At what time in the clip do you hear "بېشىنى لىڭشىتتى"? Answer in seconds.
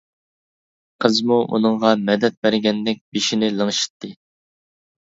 3.19-4.15